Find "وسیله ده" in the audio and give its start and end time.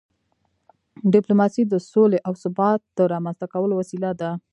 3.81-4.31